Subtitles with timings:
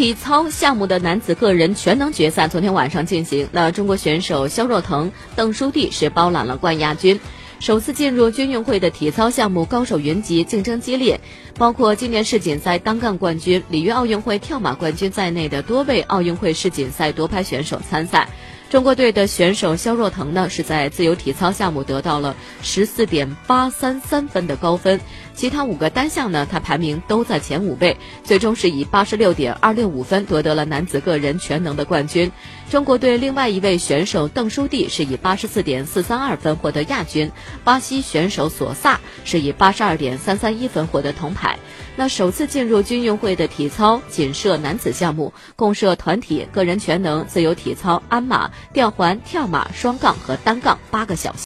[0.00, 7.20] 体操项目的男子个人全能决赛昨天晚上进行，那中国选手肖若腾、邓书弟是包揽了冠亚军。
[7.58, 11.20] 首次进入军运会的体操项目高手云集，竞争激烈，
[11.58, 18.30] 包括今年世锦赛单杠冠军、里约奥运会跳马冠军在内的多位奥运会世锦赛夺牌选手参赛。
[18.70, 25.00] 中国队的选手肖若腾呢，是在自由体操项目得到了十四点八三三分的高分，
[25.34, 32.30] 其他五个单项呢，他排名都在前五位，最终是以八十六点二六五分夺得了男子个人全能的冠军。
[32.70, 37.32] 中国队另外一位选手邓书弟是以八十四点四三二分获得亚军，
[37.64, 41.58] 巴西选手索萨是以八十二点三三一分获得铜牌。
[41.96, 51.38] 那首次进入军运会的体操仅设男子项目，共设团体、个人全能、自由体操、鞍马、吊环、跳马、双杠和单杠八个小项。